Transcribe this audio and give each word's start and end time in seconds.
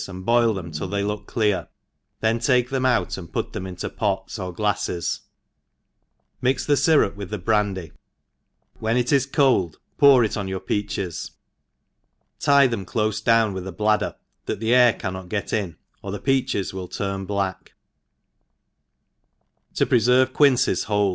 THE 0.01 0.05
EXPERIENCED 0.13 0.25
boil 0.25 0.53
them 0.55 0.71
till 0.71 0.87
they 0.87 1.03
look 1.03 1.27
clear^ 1.27 1.67
then 2.21 2.39
take 2.39 2.71
them 2.71 2.85
Q\it, 2.85 3.15
and 3.19 3.31
put 3.31 3.53
them 3.53 3.67
into 3.67 3.87
pots 3.87 4.39
or 4.39 4.51
glaHes; 4.51 5.19
mix 6.41 6.65
the 6.65 6.73
iyrup 6.73 7.13
with 7.15 7.29
the 7.29 7.37
brandy, 7.37 7.91
when 8.79 8.97
it 8.97 9.13
is 9.13 9.27
cold 9.27 9.77
pour 9.99 10.23
it 10.23 10.35
on 10.37 10.47
your 10.47 10.59
peaches•, 10.59 11.33
tie 12.43 12.65
them 12.65 12.83
clofe 12.83 13.23
down 13.23 13.53
with 13.53 13.67
a 13.67 13.71
bladder 13.71 14.15
that 14.47 14.59
the 14.59 14.73
air 14.73 14.91
canuot 14.93 15.29
get 15.29 15.49
in^ 15.49 15.75
or 16.01 16.11
the 16.11 16.19
peaches 16.19 16.73
will 16.73 16.87
turn 16.87 17.25
black, 17.27 17.75
Tq 19.75 19.85
fveferye 19.85 20.25
Qpincrs 20.25 20.83
wboh. 20.87 21.09